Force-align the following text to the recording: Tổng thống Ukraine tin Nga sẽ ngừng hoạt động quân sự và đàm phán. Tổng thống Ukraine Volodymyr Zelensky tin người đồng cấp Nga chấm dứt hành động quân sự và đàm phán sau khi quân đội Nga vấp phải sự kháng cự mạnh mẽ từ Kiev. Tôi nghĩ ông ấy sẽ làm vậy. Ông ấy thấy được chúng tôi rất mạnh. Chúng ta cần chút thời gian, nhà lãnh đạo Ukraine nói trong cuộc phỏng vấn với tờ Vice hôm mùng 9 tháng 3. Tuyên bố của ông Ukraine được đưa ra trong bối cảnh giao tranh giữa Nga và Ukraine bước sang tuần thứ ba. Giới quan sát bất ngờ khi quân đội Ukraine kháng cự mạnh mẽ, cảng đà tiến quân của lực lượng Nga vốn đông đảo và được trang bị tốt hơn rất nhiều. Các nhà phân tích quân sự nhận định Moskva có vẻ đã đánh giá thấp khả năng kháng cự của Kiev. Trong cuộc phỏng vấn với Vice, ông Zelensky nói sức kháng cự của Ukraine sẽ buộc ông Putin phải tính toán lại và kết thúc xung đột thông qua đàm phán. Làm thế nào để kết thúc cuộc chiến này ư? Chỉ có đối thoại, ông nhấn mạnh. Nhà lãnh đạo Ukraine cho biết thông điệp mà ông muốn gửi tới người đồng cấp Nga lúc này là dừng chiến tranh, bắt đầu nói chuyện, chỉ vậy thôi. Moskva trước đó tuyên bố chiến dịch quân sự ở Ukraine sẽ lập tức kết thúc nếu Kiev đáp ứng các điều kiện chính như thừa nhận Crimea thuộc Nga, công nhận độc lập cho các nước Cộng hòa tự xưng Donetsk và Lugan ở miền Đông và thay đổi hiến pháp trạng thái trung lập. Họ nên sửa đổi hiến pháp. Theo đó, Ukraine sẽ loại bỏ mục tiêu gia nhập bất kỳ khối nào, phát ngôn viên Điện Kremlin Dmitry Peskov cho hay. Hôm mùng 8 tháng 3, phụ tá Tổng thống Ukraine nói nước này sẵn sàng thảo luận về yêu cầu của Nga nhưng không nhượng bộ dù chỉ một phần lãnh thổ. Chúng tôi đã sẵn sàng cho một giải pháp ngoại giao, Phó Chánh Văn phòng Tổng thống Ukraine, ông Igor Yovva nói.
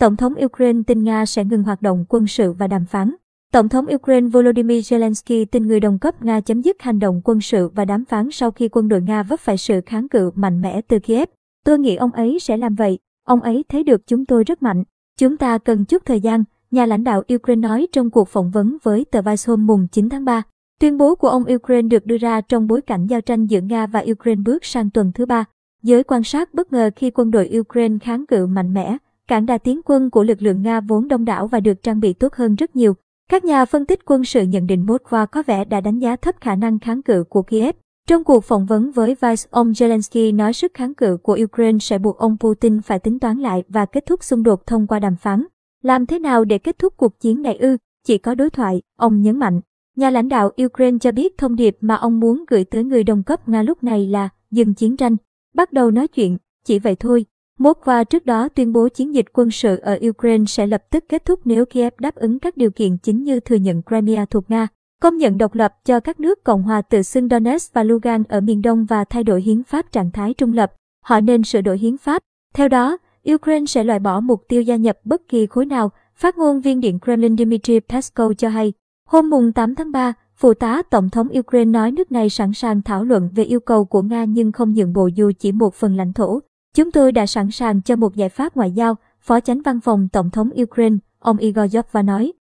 Tổng 0.00 0.16
thống 0.16 0.34
Ukraine 0.44 0.82
tin 0.86 1.04
Nga 1.04 1.26
sẽ 1.26 1.44
ngừng 1.44 1.62
hoạt 1.62 1.82
động 1.82 2.04
quân 2.08 2.26
sự 2.26 2.52
và 2.52 2.66
đàm 2.66 2.84
phán. 2.84 3.14
Tổng 3.52 3.68
thống 3.68 3.86
Ukraine 3.94 4.28
Volodymyr 4.28 4.78
Zelensky 4.78 5.44
tin 5.44 5.66
người 5.66 5.80
đồng 5.80 5.98
cấp 5.98 6.24
Nga 6.24 6.40
chấm 6.40 6.60
dứt 6.60 6.82
hành 6.82 6.98
động 6.98 7.20
quân 7.24 7.40
sự 7.40 7.68
và 7.68 7.84
đàm 7.84 8.04
phán 8.04 8.30
sau 8.30 8.50
khi 8.50 8.68
quân 8.68 8.88
đội 8.88 9.02
Nga 9.02 9.22
vấp 9.22 9.40
phải 9.40 9.56
sự 9.56 9.80
kháng 9.86 10.08
cự 10.08 10.30
mạnh 10.34 10.60
mẽ 10.60 10.80
từ 10.88 10.98
Kiev. 10.98 11.28
Tôi 11.64 11.78
nghĩ 11.78 11.96
ông 11.96 12.12
ấy 12.12 12.38
sẽ 12.40 12.56
làm 12.56 12.74
vậy. 12.74 12.98
Ông 13.26 13.40
ấy 13.40 13.64
thấy 13.68 13.84
được 13.84 14.06
chúng 14.06 14.26
tôi 14.26 14.44
rất 14.44 14.62
mạnh. 14.62 14.84
Chúng 15.18 15.36
ta 15.36 15.58
cần 15.58 15.84
chút 15.84 16.02
thời 16.06 16.20
gian, 16.20 16.44
nhà 16.70 16.86
lãnh 16.86 17.04
đạo 17.04 17.22
Ukraine 17.34 17.68
nói 17.68 17.86
trong 17.92 18.10
cuộc 18.10 18.28
phỏng 18.28 18.50
vấn 18.50 18.76
với 18.82 19.04
tờ 19.10 19.22
Vice 19.22 19.44
hôm 19.46 19.66
mùng 19.66 19.88
9 19.92 20.08
tháng 20.08 20.24
3. 20.24 20.42
Tuyên 20.80 20.98
bố 20.98 21.14
của 21.14 21.28
ông 21.28 21.44
Ukraine 21.54 21.88
được 21.88 22.06
đưa 22.06 22.18
ra 22.18 22.40
trong 22.40 22.66
bối 22.66 22.80
cảnh 22.82 23.06
giao 23.06 23.20
tranh 23.20 23.46
giữa 23.46 23.60
Nga 23.60 23.86
và 23.86 24.04
Ukraine 24.10 24.42
bước 24.44 24.64
sang 24.64 24.90
tuần 24.90 25.12
thứ 25.14 25.26
ba. 25.26 25.44
Giới 25.82 26.04
quan 26.04 26.22
sát 26.22 26.54
bất 26.54 26.72
ngờ 26.72 26.90
khi 26.96 27.10
quân 27.10 27.30
đội 27.30 27.50
Ukraine 27.58 27.98
kháng 28.00 28.26
cự 28.26 28.46
mạnh 28.46 28.74
mẽ, 28.74 28.96
cảng 29.30 29.46
đà 29.46 29.58
tiến 29.58 29.80
quân 29.84 30.10
của 30.10 30.22
lực 30.22 30.42
lượng 30.42 30.62
Nga 30.62 30.80
vốn 30.80 31.08
đông 31.08 31.24
đảo 31.24 31.46
và 31.46 31.60
được 31.60 31.82
trang 31.82 32.00
bị 32.00 32.12
tốt 32.12 32.34
hơn 32.34 32.54
rất 32.54 32.76
nhiều. 32.76 32.94
Các 33.30 33.44
nhà 33.44 33.64
phân 33.64 33.86
tích 33.86 34.00
quân 34.04 34.24
sự 34.24 34.42
nhận 34.42 34.66
định 34.66 34.86
Moskva 34.86 35.26
có 35.26 35.42
vẻ 35.46 35.64
đã 35.64 35.80
đánh 35.80 35.98
giá 35.98 36.16
thấp 36.16 36.34
khả 36.40 36.54
năng 36.54 36.78
kháng 36.78 37.02
cự 37.02 37.24
của 37.28 37.42
Kiev. 37.42 37.74
Trong 38.08 38.24
cuộc 38.24 38.44
phỏng 38.44 38.66
vấn 38.66 38.90
với 38.90 39.08
Vice, 39.08 39.48
ông 39.50 39.72
Zelensky 39.72 40.36
nói 40.36 40.52
sức 40.52 40.74
kháng 40.74 40.94
cự 40.94 41.16
của 41.22 41.38
Ukraine 41.44 41.78
sẽ 41.78 41.98
buộc 41.98 42.18
ông 42.18 42.36
Putin 42.40 42.82
phải 42.82 42.98
tính 42.98 43.18
toán 43.18 43.38
lại 43.38 43.64
và 43.68 43.86
kết 43.86 44.06
thúc 44.06 44.24
xung 44.24 44.42
đột 44.42 44.66
thông 44.66 44.86
qua 44.86 44.98
đàm 44.98 45.16
phán. 45.16 45.44
Làm 45.82 46.06
thế 46.06 46.18
nào 46.18 46.44
để 46.44 46.58
kết 46.58 46.78
thúc 46.78 46.96
cuộc 46.96 47.20
chiến 47.20 47.42
này 47.42 47.56
ư? 47.56 47.76
Chỉ 48.06 48.18
có 48.18 48.34
đối 48.34 48.50
thoại, 48.50 48.82
ông 48.96 49.22
nhấn 49.22 49.38
mạnh. 49.38 49.60
Nhà 49.96 50.10
lãnh 50.10 50.28
đạo 50.28 50.50
Ukraine 50.64 50.98
cho 50.98 51.12
biết 51.12 51.38
thông 51.38 51.56
điệp 51.56 51.76
mà 51.80 51.94
ông 51.94 52.20
muốn 52.20 52.44
gửi 52.48 52.64
tới 52.64 52.84
người 52.84 53.04
đồng 53.04 53.22
cấp 53.22 53.48
Nga 53.48 53.62
lúc 53.62 53.84
này 53.84 54.06
là 54.06 54.28
dừng 54.50 54.74
chiến 54.74 54.96
tranh, 54.96 55.16
bắt 55.54 55.72
đầu 55.72 55.90
nói 55.90 56.08
chuyện, 56.08 56.38
chỉ 56.64 56.78
vậy 56.78 56.94
thôi. 56.94 57.24
Moskva 57.60 58.04
trước 58.04 58.26
đó 58.26 58.48
tuyên 58.48 58.72
bố 58.72 58.88
chiến 58.88 59.14
dịch 59.14 59.26
quân 59.32 59.50
sự 59.50 59.76
ở 59.76 59.98
Ukraine 60.08 60.44
sẽ 60.44 60.66
lập 60.66 60.82
tức 60.90 61.04
kết 61.08 61.24
thúc 61.24 61.40
nếu 61.44 61.64
Kiev 61.64 61.94
đáp 61.98 62.14
ứng 62.14 62.38
các 62.38 62.56
điều 62.56 62.70
kiện 62.70 62.96
chính 62.98 63.24
như 63.24 63.40
thừa 63.40 63.56
nhận 63.56 63.82
Crimea 63.82 64.24
thuộc 64.24 64.50
Nga, 64.50 64.68
công 65.02 65.16
nhận 65.16 65.38
độc 65.38 65.54
lập 65.54 65.74
cho 65.84 66.00
các 66.00 66.20
nước 66.20 66.44
Cộng 66.44 66.62
hòa 66.62 66.82
tự 66.82 67.02
xưng 67.02 67.28
Donetsk 67.28 67.74
và 67.74 67.82
Lugan 67.82 68.24
ở 68.28 68.40
miền 68.40 68.62
Đông 68.62 68.84
và 68.84 69.04
thay 69.04 69.24
đổi 69.24 69.42
hiến 69.42 69.62
pháp 69.62 69.92
trạng 69.92 70.10
thái 70.10 70.34
trung 70.34 70.52
lập. 70.52 70.72
Họ 71.04 71.20
nên 71.20 71.42
sửa 71.42 71.60
đổi 71.60 71.78
hiến 71.78 71.96
pháp. 71.96 72.22
Theo 72.54 72.68
đó, 72.68 72.98
Ukraine 73.34 73.66
sẽ 73.66 73.84
loại 73.84 73.98
bỏ 73.98 74.20
mục 74.20 74.44
tiêu 74.48 74.62
gia 74.62 74.76
nhập 74.76 74.98
bất 75.04 75.28
kỳ 75.28 75.46
khối 75.46 75.66
nào, 75.66 75.90
phát 76.16 76.38
ngôn 76.38 76.60
viên 76.60 76.80
Điện 76.80 76.98
Kremlin 77.04 77.36
Dmitry 77.36 77.80
Peskov 77.80 78.32
cho 78.38 78.48
hay. 78.48 78.72
Hôm 79.08 79.30
mùng 79.30 79.52
8 79.52 79.74
tháng 79.74 79.92
3, 79.92 80.12
phụ 80.36 80.54
tá 80.54 80.82
Tổng 80.82 81.10
thống 81.10 81.28
Ukraine 81.38 81.70
nói 81.70 81.92
nước 81.92 82.12
này 82.12 82.30
sẵn 82.30 82.52
sàng 82.52 82.82
thảo 82.82 83.04
luận 83.04 83.28
về 83.34 83.44
yêu 83.44 83.60
cầu 83.60 83.84
của 83.84 84.02
Nga 84.02 84.24
nhưng 84.24 84.52
không 84.52 84.74
nhượng 84.74 84.92
bộ 84.92 85.06
dù 85.06 85.32
chỉ 85.38 85.52
một 85.52 85.74
phần 85.74 85.96
lãnh 85.96 86.12
thổ. 86.12 86.40
Chúng 86.74 86.92
tôi 86.92 87.12
đã 87.12 87.26
sẵn 87.26 87.50
sàng 87.50 87.82
cho 87.82 87.96
một 87.96 88.16
giải 88.16 88.28
pháp 88.28 88.56
ngoại 88.56 88.70
giao, 88.70 88.96
Phó 89.20 89.40
Chánh 89.40 89.62
Văn 89.62 89.80
phòng 89.80 90.08
Tổng 90.12 90.30
thống 90.30 90.50
Ukraine, 90.62 90.96
ông 91.18 91.36
Igor 91.36 91.76
Yovva 91.76 92.02
nói. 92.02 92.32